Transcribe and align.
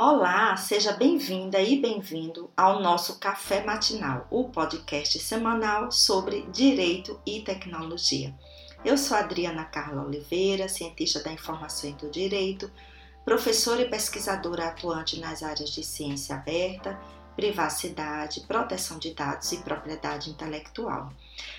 Olá, 0.00 0.56
seja 0.56 0.92
bem-vinda 0.92 1.60
e 1.60 1.80
bem-vindo 1.80 2.48
ao 2.56 2.80
nosso 2.80 3.18
Café 3.18 3.64
Matinal, 3.64 4.28
o 4.30 4.44
podcast 4.44 5.18
semanal 5.18 5.90
sobre 5.90 6.42
direito 6.52 7.20
e 7.26 7.40
tecnologia. 7.40 8.32
Eu 8.84 8.96
sou 8.96 9.16
Adriana 9.16 9.64
Carla 9.64 10.04
Oliveira, 10.04 10.68
cientista 10.68 11.20
da 11.20 11.32
informação 11.32 11.90
e 11.90 11.94
do 11.94 12.08
direito, 12.12 12.70
professora 13.24 13.82
e 13.82 13.90
pesquisadora 13.90 14.68
atuante 14.68 15.18
nas 15.18 15.42
áreas 15.42 15.70
de 15.70 15.82
ciência 15.82 16.36
aberta, 16.36 16.96
privacidade, 17.34 18.42
proteção 18.42 19.00
de 19.00 19.12
dados 19.12 19.50
e 19.50 19.56
propriedade 19.56 20.30
intelectual. 20.30 21.08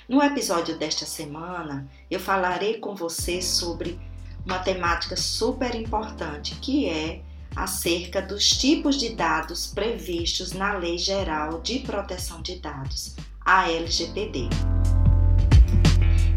No 0.07 0.23
episódio 0.23 0.79
desta 0.79 1.05
semana, 1.05 1.91
eu 2.09 2.21
falarei 2.21 2.79
com 2.79 2.95
você 2.95 3.41
sobre 3.41 3.99
uma 4.45 4.59
temática 4.59 5.17
super 5.17 5.75
importante 5.75 6.55
que 6.55 6.87
é 6.87 7.21
acerca 7.55 8.21
dos 8.21 8.49
tipos 8.49 8.97
de 8.97 9.09
dados 9.09 9.67
previstos 9.67 10.51
na 10.51 10.73
Lei 10.73 10.97
Geral 10.97 11.61
de 11.61 11.79
Proteção 11.79 12.41
de 12.41 12.55
Dados, 12.59 13.15
a 13.45 13.69
LGPD. 13.69 14.49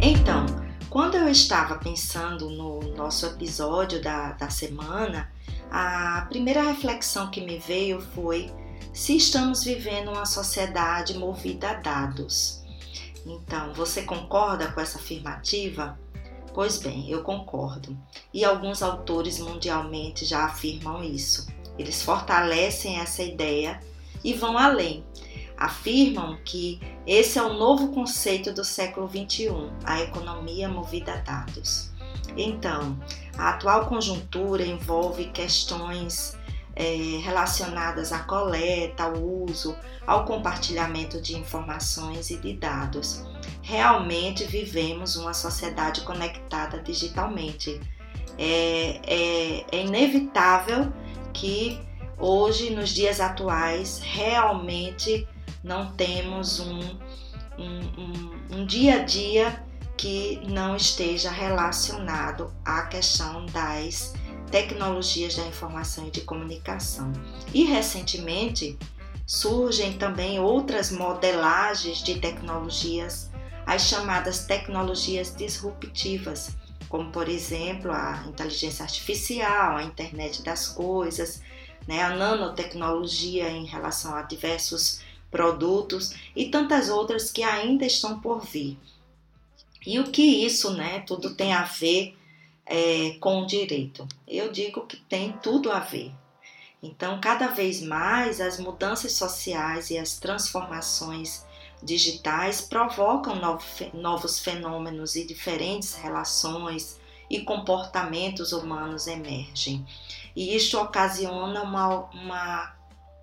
Então, 0.01 0.47
quando 0.91 1.17
eu 1.17 1.29
estava 1.29 1.77
pensando 1.77 2.51
no 2.51 2.81
nosso 2.97 3.25
episódio 3.27 4.03
da, 4.03 4.33
da 4.33 4.51
semana, 4.51 5.33
a 5.71 6.27
primeira 6.29 6.63
reflexão 6.63 7.31
que 7.31 7.41
me 7.41 7.59
veio 7.59 8.01
foi 8.01 8.53
se 8.93 9.17
estamos 9.17 9.65
vivendo 9.65 10.11
uma 10.11 10.27
sociedade 10.27 11.17
movida 11.17 11.71
a 11.71 11.75
dados. 11.75 12.63
Então, 13.25 13.73
você 13.73 14.03
concorda 14.03 14.71
com 14.73 14.81
essa 14.81 14.99
afirmativa? 14.99 15.99
Pois 16.55 16.79
bem, 16.79 17.09
eu 17.09 17.23
concordo. 17.23 17.97
E 18.33 18.45
alguns 18.45 18.83
autores 18.83 19.39
mundialmente 19.39 20.25
já 20.25 20.45
afirmam 20.45 21.03
isso. 21.03 21.47
Eles 21.79 22.03
fortalecem 22.03 22.99
essa 22.99 23.23
ideia 23.23 23.81
e 24.23 24.35
vão 24.35 24.59
além. 24.59 25.05
Afirmam 25.57 26.39
que 26.45 26.81
esse 27.07 27.39
é 27.39 27.43
o 27.43 27.55
novo 27.55 27.89
conceito 27.93 28.53
do 28.53 28.65
século 28.65 29.09
XXI, 29.09 29.49
a 29.85 30.01
economia 30.01 30.69
movida 30.69 31.15
a 31.15 31.17
dados. 31.17 31.91
Então, 32.37 32.99
a 33.37 33.51
atual 33.51 33.87
conjuntura 33.87 34.65
envolve 34.65 35.27
questões 35.27 36.37
é, 36.75 36.95
relacionadas 37.23 38.13
à 38.13 38.21
coleta, 38.21 39.05
ao 39.05 39.15
uso, 39.17 39.77
ao 40.07 40.25
compartilhamento 40.25 41.21
de 41.21 41.37
informações 41.37 42.31
e 42.31 42.37
de 42.37 42.55
dados. 42.55 43.25
Realmente 43.63 44.45
vivemos 44.45 45.17
uma 45.17 45.35
sociedade 45.35 46.03
conectada 46.03 46.81
digitalmente. 46.81 47.81
É, 48.39 49.01
é, 49.07 49.65
é 49.71 49.85
inevitável 49.85 50.93
que 51.33 51.81
hoje, 52.19 52.71
nos 52.71 52.91
dias 52.91 53.21
atuais, 53.21 54.01
realmente 54.03 55.27
não 55.63 55.93
temos 55.93 56.61
um, 56.61 56.81
um, 57.59 57.81
um, 57.99 58.57
um 58.59 58.67
dia 58.67 58.97
a 58.97 59.05
dia 59.05 59.65
que 59.97 60.41
não 60.49 60.75
esteja 60.75 61.31
relacionado 61.31 62.53
à 62.65 62.83
questão 62.83 63.47
das 63.47 64.15
tecnologias 64.51 65.37
da 65.37 65.47
informação 65.47 66.09
e 66.09 66.11
de 66.11 66.21
comunicação. 66.21 67.13
E 67.55 67.65
recentemente 67.65 68.79
surgem 69.27 69.95
também 69.95 70.39
outras 70.39 70.91
modelagens 70.91 72.03
de 72.03 72.19
tecnologias, 72.19 73.31
as 73.67 73.83
chamadas 73.83 74.45
tecnologias 74.45 75.35
disruptivas, 75.35 76.57
como 76.89 77.11
por 77.11 77.29
exemplo 77.29 77.91
a 77.91 78.25
inteligência 78.29 78.83
artificial, 78.83 79.77
a 79.77 79.83
internet 79.83 80.43
das 80.43 80.69
coisas, 80.69 81.43
né, 81.87 82.03
a 82.03 82.15
nanotecnologia 82.15 83.51
em 83.51 83.65
relação 83.65 84.15
a 84.15 84.23
diversos 84.23 85.01
produtos 85.31 86.15
e 86.37 86.51
tantas 86.51 86.89
outras 86.89 87.31
que 87.31 87.43
ainda 87.43 87.87
estão 87.87 88.21
por 88.21 88.45
vir. 88.45 88.79
E 89.85 89.99
o 89.99 90.05
que 90.05 90.23
isso, 90.23 90.73
né, 90.75 91.01
tudo 91.01 91.35
tem 91.35 91.53
a 91.53 91.65
ver 91.65 92.17
é, 92.67 93.17
com 93.19 93.43
o 93.43 93.47
direito? 93.47 94.07
Eu 94.29 94.53
digo 94.53 94.87
que 94.87 94.97
tem 94.97 95.33
tudo 95.43 95.73
a 95.73 95.81
ver. 95.81 96.13
Então, 96.83 97.21
cada 97.21 97.49
vez 97.49 97.81
mais 97.81 98.41
as 98.41 98.59
mudanças 98.59 99.13
sociais 99.13 99.91
e 99.91 99.99
as 99.99 100.19
transformações 100.19 101.45
digitais 101.83 102.61
provocam 102.61 103.37
novos 103.93 104.39
fenômenos 104.39 105.17
e 105.17 105.27
diferentes 105.27 105.95
relações 105.95 107.01
e 107.29 107.41
comportamentos 107.41 108.53
humanos 108.53 109.07
emergem. 109.07 109.87
E 110.37 110.55
isto 110.55 110.79
ocasiona 110.79 111.63
uma, 111.63 112.11
uma 112.11 112.77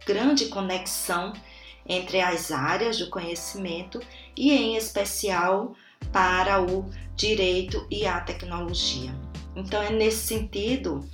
grande 0.06 0.48
conexão 0.48 1.34
entre 1.86 2.20
as 2.22 2.52
áreas 2.52 2.98
do 2.98 3.10
conhecimento 3.10 4.00
e, 4.36 4.52
em 4.52 4.76
especial, 4.76 5.76
para 6.12 6.62
o 6.62 6.90
direito 7.16 7.86
e 7.90 8.06
a 8.06 8.20
tecnologia. 8.22 9.14
Então, 9.56 9.82
é 9.82 9.90
nesse 9.90 10.28
sentido 10.28 11.08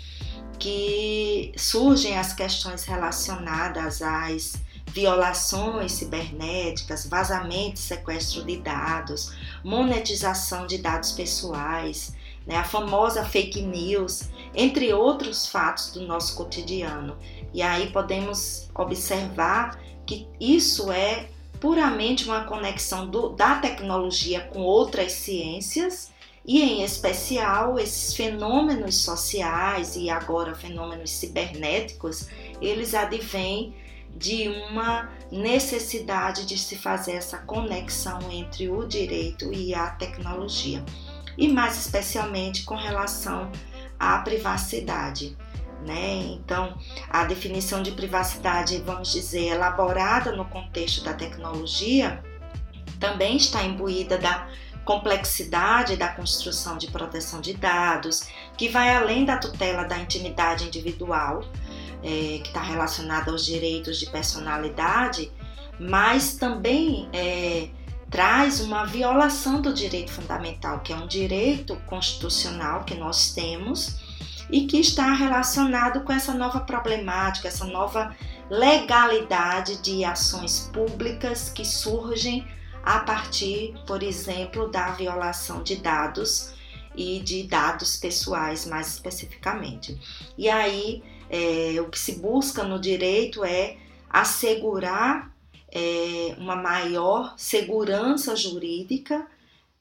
que 0.60 1.52
surgem 1.58 2.18
as 2.18 2.34
questões 2.34 2.84
relacionadas 2.84 4.02
às 4.02 4.54
violações 4.96 5.92
cibernéticas, 5.92 7.06
vazamento 7.06 7.76
e 7.76 7.80
sequestro 7.84 8.46
de 8.46 8.56
dados, 8.56 9.36
monetização 9.62 10.66
de 10.66 10.78
dados 10.78 11.12
pessoais, 11.12 12.16
né, 12.48 12.56
a 12.56 12.64
famosa 12.64 13.26
fake 13.26 13.62
news, 13.62 14.30
entre 14.54 14.94
outros 14.94 15.48
fatos 15.48 15.92
do 15.92 16.08
nosso 16.08 16.38
cotidiano. 16.38 17.18
E 17.54 17.62
aí 17.62 17.92
podemos 17.92 18.70
observar 18.74 19.78
que 20.06 20.30
isso 20.40 20.90
é 20.90 21.28
puramente 21.60 22.24
uma 22.24 22.46
conexão 22.46 23.06
do, 23.06 23.30
da 23.30 23.56
tecnologia 23.56 24.48
com 24.54 24.62
outras 24.62 25.12
ciências 25.12 26.10
e, 26.46 26.62
em 26.62 26.84
especial, 26.84 27.78
esses 27.78 28.14
fenômenos 28.14 29.04
sociais 29.04 29.98
e 29.98 30.10
agora 30.10 30.56
fenômenos 30.56 31.10
cibernéticos, 31.12 32.30
eles 32.62 32.94
advêm 32.94 33.76
de 34.16 34.48
uma 34.48 35.10
necessidade 35.32 36.46
de 36.46 36.58
se 36.58 36.76
fazer 36.78 37.14
essa 37.14 37.40
conexão 37.40 38.20
entre 38.32 38.70
o 38.70 38.88
direito 38.88 39.52
e 39.54 39.74
a 39.74 39.90
tecnologia, 39.90 40.84
e 41.38 41.48
mais 41.48 41.78
especialmente 41.78 42.64
com 42.64 42.76
relação 42.76 43.52
à 44.00 44.20
privacidade. 44.20 45.36
Né? 45.86 46.34
Então, 46.34 46.78
a 47.10 47.26
definição 47.26 47.84
de 47.84 47.92
privacidade, 47.92 48.82
vamos 48.84 49.12
dizer, 49.12 49.50
elaborada 49.50 50.32
no 50.32 50.46
contexto 50.46 51.04
da 51.04 51.14
tecnologia, 51.14 52.24
também 53.00 53.38
está 53.38 53.64
imbuída 53.64 54.18
da 54.18 54.48
complexidade 54.86 55.98
da 55.98 56.08
construção 56.08 56.78
de 56.78 56.88
proteção 56.88 57.42
de 57.42 57.56
dados, 57.56 58.30
que 58.56 58.70
vai 58.70 58.96
além 58.96 59.26
da 59.26 59.38
tutela 59.38 59.84
da 59.84 59.98
intimidade 59.98 60.66
individual, 60.66 61.44
é, 62.06 62.38
que 62.38 62.50
está 62.50 62.62
relacionada 62.62 63.32
aos 63.32 63.44
direitos 63.44 63.98
de 63.98 64.06
personalidade, 64.06 65.32
mas 65.80 66.36
também 66.36 67.10
é, 67.12 67.70
traz 68.12 68.62
uma 68.62 68.86
violação 68.86 69.60
do 69.60 69.74
direito 69.74 70.12
fundamental, 70.12 70.82
que 70.82 70.94
é 70.94 70.96
um 70.96 71.08
direito 71.08 71.76
constitucional 71.88 72.84
que 72.84 72.94
nós 72.94 73.34
temos 73.34 74.00
e 74.52 74.68
que 74.68 74.80
está 74.80 75.16
relacionado 75.16 76.02
com 76.02 76.14
essa 76.14 76.32
nova 76.32 76.60
problemática, 76.60 77.48
essa 77.48 77.66
nova 77.66 78.16
legalidade 78.52 79.82
de 79.82 80.06
ações 80.06 80.70
públicas 80.72 81.50
que 81.50 81.66
surgem 81.66 82.46
a 82.84 83.00
partir, 83.00 83.74
por 83.88 84.04
exemplo, 84.04 84.70
da 84.70 84.92
violação 84.92 85.64
de 85.64 85.78
dados 85.78 86.54
e 86.96 87.20
de 87.20 87.44
dados 87.48 87.98
pessoais 87.98 88.68
mais 88.68 88.90
especificamente. 88.94 90.00
E 90.38 90.48
aí 90.48 91.04
é, 91.36 91.82
o 91.82 91.90
que 91.90 92.00
se 92.00 92.14
busca 92.14 92.64
no 92.64 92.80
direito 92.80 93.44
é 93.44 93.78
assegurar 94.10 95.36
é, 95.70 96.36
uma 96.38 96.56
maior 96.56 97.34
segurança 97.38 98.36
jurídica 98.36 99.28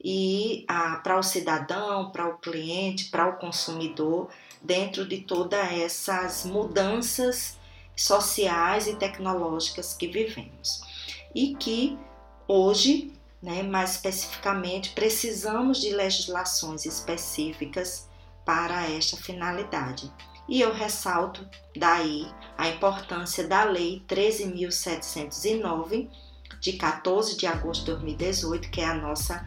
e 0.03 0.67
para 1.03 1.19
o 1.19 1.23
cidadão, 1.23 2.11
para 2.11 2.29
o 2.29 2.39
cliente, 2.39 3.07
para 3.07 3.29
o 3.29 3.39
consumidor, 3.39 4.29
dentro 4.61 5.07
de 5.07 5.19
todas 5.21 5.73
essas 5.73 6.45
mudanças 6.45 7.57
sociais 7.97 8.87
e 8.87 8.97
tecnológicas 8.97 9.95
que 9.95 10.09
vivemos. 10.09 10.83
E 11.35 11.55
que 11.55 11.97
hoje, 12.47 13.13
né, 13.41 13.63
mais 13.63 13.93
especificamente, 13.93 14.91
precisamos 14.91 15.81
de 15.81 15.91
legislações 15.91 16.85
específicas 16.85 18.09
para 18.45 18.91
esta 18.91 19.17
finalidade. 19.17 20.13
E 20.49 20.61
eu 20.61 20.75
ressalto 20.75 21.49
daí 21.77 22.27
a 22.57 22.69
importância 22.69 23.47
da 23.47 23.65
Lei 23.65 24.03
13.709, 24.09 26.09
de 26.61 26.75
14 26.75 27.37
de 27.37 27.47
agosto 27.47 27.85
de 27.85 27.91
2018, 27.93 28.71
que 28.71 28.81
é 28.81 28.87
a 28.87 28.95
nossa 28.95 29.47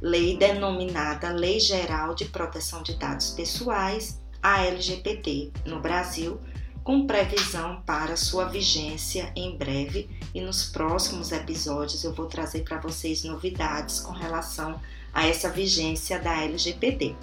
lei 0.00 0.36
denominada 0.36 1.30
Lei 1.30 1.58
Geral 1.58 2.14
de 2.14 2.26
Proteção 2.26 2.82
de 2.82 2.94
Dados 2.94 3.30
Pessoais, 3.30 4.20
a 4.42 4.64
LGPD, 4.64 5.52
no 5.64 5.80
Brasil, 5.80 6.40
com 6.84 7.06
previsão 7.06 7.82
para 7.82 8.16
sua 8.16 8.44
vigência 8.44 9.32
em 9.34 9.56
breve 9.56 10.08
e 10.32 10.40
nos 10.40 10.64
próximos 10.64 11.32
episódios 11.32 12.04
eu 12.04 12.14
vou 12.14 12.26
trazer 12.26 12.62
para 12.62 12.78
vocês 12.78 13.24
novidades 13.24 13.98
com 13.98 14.12
relação 14.12 14.80
a 15.12 15.26
essa 15.26 15.50
vigência 15.50 16.20
da 16.20 16.42
LGPD. 16.42 17.16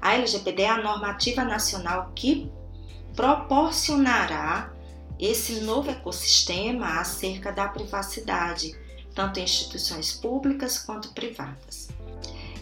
A 0.00 0.14
LGPD 0.14 0.62
é 0.62 0.70
a 0.70 0.82
normativa 0.82 1.44
nacional 1.44 2.12
que 2.14 2.50
proporcionará 3.14 4.72
esse 5.18 5.60
novo 5.60 5.90
ecossistema 5.90 7.00
acerca 7.00 7.52
da 7.52 7.68
privacidade, 7.68 8.78
tanto 9.14 9.38
em 9.38 9.44
instituições 9.44 10.12
públicas 10.12 10.78
quanto 10.78 11.12
privadas. 11.12 11.88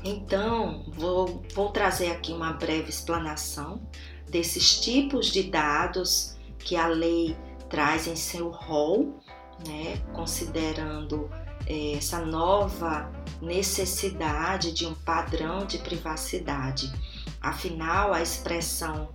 Então, 0.02 0.84
vou, 0.88 1.42
vou 1.54 1.70
trazer 1.70 2.10
aqui 2.10 2.32
uma 2.32 2.52
breve 2.52 2.88
explanação 2.88 3.80
desses 4.28 4.80
tipos 4.80 5.26
de 5.26 5.44
dados 5.44 6.36
que 6.58 6.76
a 6.76 6.86
lei 6.86 7.36
traz 7.68 8.06
em 8.06 8.16
seu 8.16 8.50
rol, 8.50 9.20
né, 9.66 10.00
considerando 10.12 11.30
é, 11.66 11.92
essa 11.92 12.20
nova 12.24 13.10
necessidade 13.40 14.72
de 14.72 14.86
um 14.86 14.94
padrão 14.94 15.66
de 15.66 15.78
privacidade. 15.78 16.92
Afinal, 17.40 18.12
a 18.12 18.22
expressão 18.22 19.08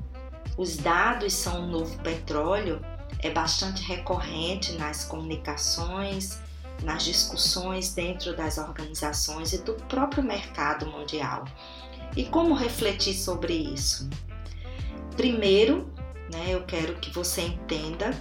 os 0.58 0.78
dados 0.78 1.34
são 1.34 1.64
o 1.64 1.68
novo 1.68 1.98
petróleo 2.00 2.82
é 3.20 3.30
bastante 3.30 3.82
recorrente 3.84 4.74
nas 4.74 5.06
comunicações, 5.06 6.40
nas 6.84 7.06
discussões 7.06 7.94
dentro 7.94 8.36
das 8.36 8.58
organizações 8.58 9.54
e 9.54 9.60
do 9.60 9.74
próprio 9.74 10.22
mercado 10.22 10.86
mundial. 10.86 11.46
E 12.16 12.26
como 12.26 12.54
refletir 12.54 13.14
sobre 13.14 13.54
isso? 13.54 14.10
Primeiro, 15.16 15.92
né, 16.32 16.48
eu 16.50 16.64
quero 16.64 16.96
que 16.96 17.12
você 17.12 17.42
entenda 17.42 18.12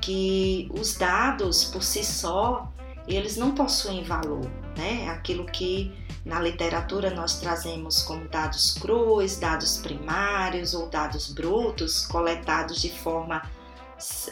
que 0.00 0.70
os 0.78 0.94
dados 0.94 1.64
por 1.64 1.82
si 1.82 2.04
só, 2.04 2.70
eles 3.08 3.36
não 3.36 3.54
possuem 3.54 4.04
valor, 4.04 4.48
né? 4.76 5.08
Aquilo 5.08 5.46
que 5.46 5.92
na 6.24 6.40
literatura 6.40 7.10
nós 7.10 7.38
trazemos 7.38 8.02
como 8.02 8.26
dados 8.28 8.72
crus, 8.72 9.36
dados 9.36 9.78
primários 9.78 10.74
ou 10.74 10.88
dados 10.88 11.32
brutos, 11.32 12.06
coletados 12.06 12.80
de 12.80 12.90
forma 12.90 13.42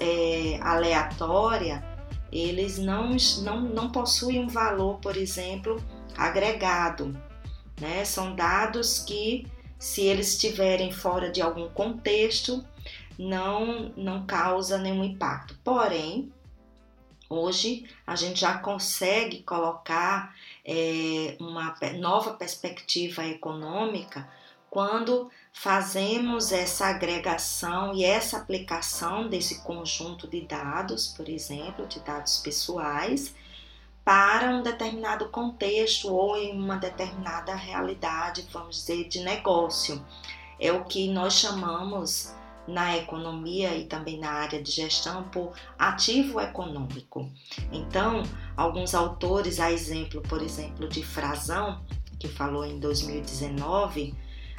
é, 0.00 0.58
aleatória, 0.62 1.84
eles 2.32 2.78
não, 2.78 3.10
não, 3.42 3.60
não 3.60 3.92
possuem 3.92 4.40
um 4.40 4.48
valor, 4.48 4.98
por 5.00 5.16
exemplo, 5.16 5.82
agregado. 6.16 7.14
Né? 7.78 8.04
São 8.04 8.34
dados 8.34 9.00
que, 9.00 9.46
se 9.78 10.02
eles 10.02 10.32
estiverem 10.32 10.90
fora 10.90 11.30
de 11.30 11.42
algum 11.42 11.68
contexto, 11.68 12.64
não, 13.18 13.92
não 13.96 14.24
causa 14.24 14.78
nenhum 14.78 15.04
impacto. 15.04 15.58
Porém, 15.62 16.32
hoje 17.32 17.88
a 18.06 18.14
gente 18.14 18.40
já 18.40 18.58
consegue 18.58 19.42
colocar 19.42 20.34
é, 20.64 21.36
uma 21.40 21.74
nova 21.98 22.34
perspectiva 22.34 23.24
econômica 23.26 24.28
quando 24.68 25.30
fazemos 25.52 26.50
essa 26.50 26.86
agregação 26.86 27.94
e 27.94 28.04
essa 28.04 28.38
aplicação 28.38 29.28
desse 29.28 29.62
conjunto 29.62 30.26
de 30.26 30.40
dados, 30.40 31.08
por 31.08 31.28
exemplo, 31.28 31.86
de 31.86 32.00
dados 32.00 32.38
pessoais, 32.38 33.34
para 34.02 34.50
um 34.50 34.62
determinado 34.62 35.28
contexto 35.28 36.12
ou 36.12 36.36
em 36.36 36.58
uma 36.58 36.76
determinada 36.76 37.54
realidade, 37.54 38.48
vamos 38.50 38.76
dizer, 38.76 39.08
de 39.08 39.20
negócio. 39.20 40.04
É 40.58 40.72
o 40.72 40.84
que 40.84 41.06
nós 41.08 41.34
chamamos 41.34 42.34
na 42.66 42.96
economia 42.96 43.76
e 43.76 43.84
também 43.84 44.18
na 44.18 44.30
área 44.30 44.62
de 44.62 44.70
gestão 44.70 45.24
por 45.24 45.52
ativo 45.78 46.40
econômico. 46.40 47.28
Então, 47.70 48.22
alguns 48.56 48.94
autores, 48.94 49.58
a 49.58 49.72
exemplo, 49.72 50.20
por 50.22 50.42
exemplo, 50.42 50.88
de 50.88 51.02
Frazão, 51.04 51.80
que 52.18 52.28
falou 52.28 52.64
em 52.64 52.78
2019, 52.78 54.14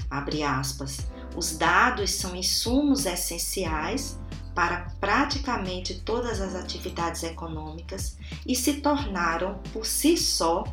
abre 0.09 0.43
aspas, 0.43 1.09
os 1.35 1.57
dados 1.57 2.11
são 2.11 2.35
insumos 2.35 3.05
essenciais 3.05 4.19
para 4.53 4.91
praticamente 4.99 6.01
todas 6.01 6.39
as 6.39 6.55
atividades 6.55 7.23
econômicas 7.23 8.17
e 8.45 8.55
se 8.55 8.81
tornaram 8.81 9.59
por 9.71 9.85
si 9.85 10.15
só 10.15 10.63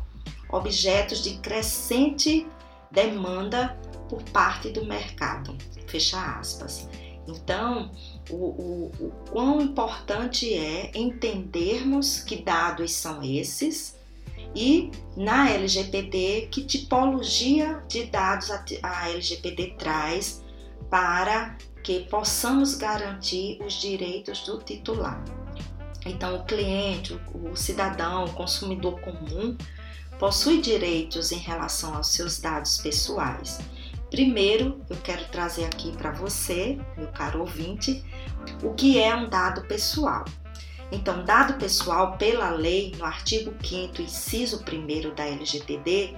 objetos 0.49 1.23
de 1.23 1.37
crescente 1.37 2.45
demanda 2.91 3.79
por 4.09 4.21
parte 4.23 4.69
do 4.69 4.85
mercado. 4.85 5.57
Fecha 5.87 6.21
aspas. 6.37 6.87
Então, 7.27 7.91
o, 8.29 8.35
o, 8.35 8.91
o 8.99 9.11
quão 9.29 9.61
importante 9.61 10.53
é 10.53 10.91
entendermos 10.95 12.19
que 12.19 12.37
dados 12.37 12.91
são 12.91 13.21
esses 13.23 13.95
e 14.55 14.91
na 15.15 15.49
LGPD, 15.49 16.49
que 16.51 16.63
tipologia 16.63 17.81
de 17.87 18.05
dados 18.05 18.49
a 18.51 19.09
LGPD 19.09 19.75
traz 19.77 20.43
para 20.89 21.57
que 21.83 22.01
possamos 22.01 22.75
garantir 22.75 23.61
os 23.63 23.73
direitos 23.73 24.41
do 24.43 24.57
titular. 24.59 25.23
Então, 26.05 26.35
o 26.35 26.43
cliente, 26.43 27.17
o 27.33 27.55
cidadão, 27.55 28.25
o 28.25 28.33
consumidor 28.33 28.99
comum 29.01 29.55
possui 30.19 30.61
direitos 30.61 31.31
em 31.31 31.37
relação 31.37 31.95
aos 31.95 32.07
seus 32.07 32.39
dados 32.39 32.77
pessoais. 32.77 33.59
Primeiro, 34.11 34.81
eu 34.89 34.97
quero 34.97 35.23
trazer 35.29 35.63
aqui 35.63 35.95
para 35.95 36.11
você, 36.11 36.77
meu 36.97 37.07
caro 37.07 37.39
ouvinte, 37.39 38.03
o 38.61 38.73
que 38.73 38.99
é 38.99 39.15
um 39.15 39.29
dado 39.29 39.61
pessoal. 39.61 40.25
Então, 40.91 41.23
dado 41.23 41.53
pessoal 41.53 42.17
pela 42.17 42.49
lei, 42.49 42.93
no 42.97 43.05
artigo 43.05 43.53
5 43.63 44.01
inciso 44.01 44.65
1 44.67 45.15
da 45.15 45.25
LGPD, 45.25 46.13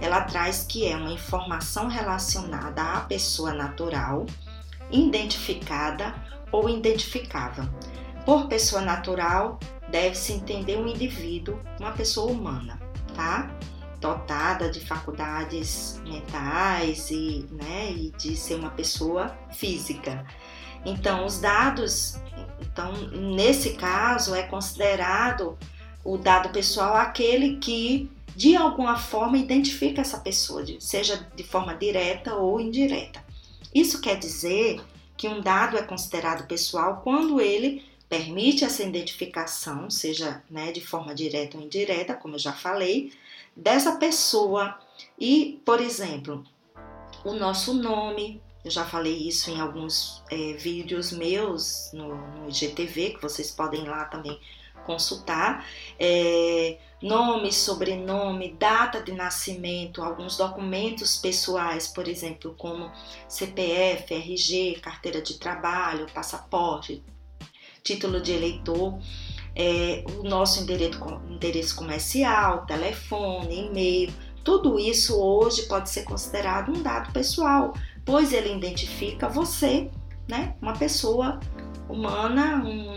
ela 0.00 0.22
traz 0.22 0.66
que 0.68 0.88
é 0.88 0.96
uma 0.96 1.12
informação 1.12 1.86
relacionada 1.86 2.82
à 2.82 3.00
pessoa 3.02 3.54
natural, 3.54 4.26
identificada 4.90 6.16
ou 6.50 6.68
identificável. 6.68 7.64
Por 8.24 8.48
pessoa 8.48 8.82
natural, 8.82 9.60
deve-se 9.88 10.32
entender 10.32 10.76
um 10.76 10.88
indivíduo, 10.88 11.60
uma 11.78 11.92
pessoa 11.92 12.32
humana, 12.32 12.80
tá? 13.14 13.48
Dotada 14.00 14.70
de 14.70 14.80
faculdades 14.80 16.00
mentais 16.04 17.10
e, 17.10 17.46
né, 17.50 17.90
e 17.92 18.10
de 18.18 18.36
ser 18.36 18.56
uma 18.56 18.70
pessoa 18.70 19.36
física. 19.50 20.24
Então, 20.84 21.26
os 21.26 21.40
dados 21.40 22.20
então, 22.60 22.92
nesse 23.10 23.74
caso, 23.74 24.34
é 24.34 24.42
considerado 24.42 25.58
o 26.04 26.16
dado 26.16 26.50
pessoal 26.50 26.96
aquele 26.96 27.56
que 27.56 28.10
de 28.34 28.54
alguma 28.54 28.98
forma 28.98 29.38
identifica 29.38 30.02
essa 30.02 30.18
pessoa, 30.18 30.62
seja 30.78 31.26
de 31.34 31.42
forma 31.42 31.74
direta 31.74 32.34
ou 32.34 32.60
indireta. 32.60 33.24
Isso 33.74 34.00
quer 34.00 34.18
dizer 34.18 34.80
que 35.16 35.26
um 35.26 35.40
dado 35.40 35.78
é 35.78 35.82
considerado 35.82 36.46
pessoal 36.46 37.00
quando 37.02 37.40
ele 37.40 37.82
permite 38.08 38.64
essa 38.64 38.82
identificação, 38.82 39.90
seja 39.90 40.42
né, 40.50 40.72
de 40.72 40.80
forma 40.80 41.14
direta 41.14 41.56
ou 41.56 41.64
indireta, 41.64 42.14
como 42.14 42.36
eu 42.36 42.38
já 42.38 42.52
falei, 42.52 43.12
dessa 43.54 43.96
pessoa. 43.96 44.78
E, 45.18 45.60
por 45.64 45.80
exemplo, 45.80 46.44
o 47.24 47.32
nosso 47.32 47.74
nome, 47.74 48.40
eu 48.64 48.70
já 48.70 48.84
falei 48.84 49.16
isso 49.16 49.50
em 49.50 49.60
alguns 49.60 50.22
é, 50.30 50.52
vídeos 50.54 51.12
meus 51.12 51.90
no, 51.92 52.16
no 52.16 52.48
IGTV, 52.48 53.10
que 53.10 53.22
vocês 53.22 53.50
podem 53.50 53.82
ir 53.82 53.88
lá 53.88 54.04
também 54.04 54.38
consultar. 54.84 55.66
É, 55.98 56.78
nome, 57.02 57.52
sobrenome, 57.52 58.52
data 58.52 59.02
de 59.02 59.12
nascimento, 59.12 60.02
alguns 60.02 60.36
documentos 60.36 61.16
pessoais, 61.16 61.88
por 61.88 62.06
exemplo, 62.06 62.54
como 62.56 62.90
CPF, 63.28 64.14
RG, 64.14 64.80
carteira 64.80 65.20
de 65.20 65.38
trabalho, 65.38 66.06
passaporte, 66.14 67.02
título 67.86 68.20
de 68.20 68.32
eleitor. 68.32 68.98
É, 69.54 70.04
o 70.18 70.22
nosso 70.22 70.60
endereço, 70.60 71.00
endereço 71.30 71.76
comercial, 71.76 72.66
telefone, 72.66 73.68
e-mail, 73.68 74.12
tudo 74.44 74.78
isso 74.78 75.18
hoje 75.18 75.62
pode 75.62 75.88
ser 75.88 76.02
considerado 76.02 76.70
um 76.70 76.82
dado 76.82 77.10
pessoal, 77.10 77.72
pois 78.04 78.34
ele 78.34 78.54
identifica 78.54 79.28
você, 79.28 79.90
né, 80.28 80.54
uma 80.60 80.74
pessoa 80.74 81.40
humana 81.88 82.62
um, 82.64 82.96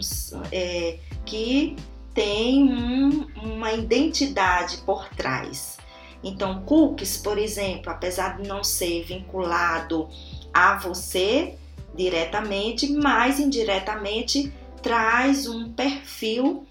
é, 0.51 1.00
que 1.25 1.77
tem 2.13 2.72
um, 2.72 3.25
uma 3.41 3.72
identidade 3.72 4.77
por 4.86 5.08
trás. 5.10 5.77
Então, 6.22 6.62
cookies, 6.63 7.17
por 7.17 7.38
exemplo, 7.38 7.89
apesar 7.89 8.41
de 8.41 8.48
não 8.48 8.63
ser 8.63 9.05
vinculado 9.05 10.10
a 10.53 10.77
você 10.77 11.55
diretamente, 11.96 12.91
mas 12.91 13.39
indiretamente 13.39 14.53
traz 14.81 15.48
um 15.48 15.71
perfil, 15.71 16.65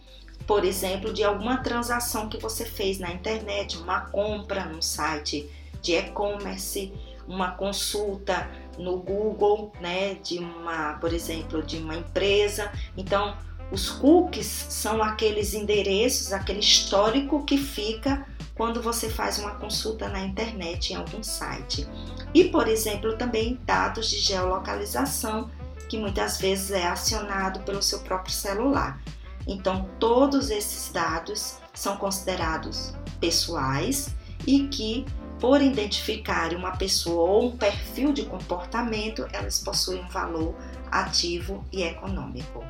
por 0.46 0.64
exemplo, 0.64 1.12
de 1.12 1.22
alguma 1.22 1.58
transação 1.58 2.28
que 2.28 2.38
você 2.38 2.64
fez 2.64 2.98
na 2.98 3.12
internet, 3.12 3.76
uma 3.76 4.00
compra 4.00 4.64
num 4.64 4.82
site 4.82 5.48
de 5.82 5.94
e-commerce, 5.94 6.92
uma 7.26 7.52
consulta 7.52 8.48
no 8.78 8.96
Google, 8.98 9.72
né, 9.80 10.14
de 10.14 10.38
uma, 10.38 10.94
por 10.94 11.12
exemplo, 11.12 11.62
de 11.62 11.76
uma 11.76 11.96
empresa. 11.96 12.72
Então, 12.96 13.36
os 13.70 13.90
cookies 13.90 14.46
são 14.46 15.02
aqueles 15.02 15.52
endereços, 15.52 16.32
aquele 16.32 16.60
histórico 16.60 17.44
que 17.44 17.58
fica 17.58 18.26
quando 18.54 18.82
você 18.82 19.08
faz 19.08 19.38
uma 19.38 19.54
consulta 19.56 20.08
na 20.08 20.20
internet 20.20 20.92
em 20.92 20.96
algum 20.96 21.22
site. 21.22 21.86
E, 22.34 22.44
por 22.44 22.66
exemplo, 22.66 23.16
também 23.16 23.60
dados 23.64 24.10
de 24.10 24.18
geolocalização, 24.18 25.50
que 25.88 25.98
muitas 25.98 26.38
vezes 26.38 26.70
é 26.70 26.86
acionado 26.86 27.60
pelo 27.60 27.82
seu 27.82 28.00
próprio 28.00 28.34
celular. 28.34 29.00
Então, 29.46 29.88
todos 29.98 30.50
esses 30.50 30.92
dados 30.92 31.56
são 31.72 31.96
considerados 31.96 32.94
pessoais 33.18 34.14
e 34.46 34.68
que, 34.68 35.06
por 35.40 35.62
identificarem 35.62 36.58
uma 36.58 36.76
pessoa 36.76 37.30
ou 37.30 37.46
um 37.46 37.56
perfil 37.56 38.12
de 38.12 38.24
comportamento, 38.24 39.26
elas 39.32 39.58
possuem 39.60 40.04
um 40.04 40.08
valor 40.08 40.54
ativo 40.90 41.64
e 41.72 41.82
econômico. 41.82 42.64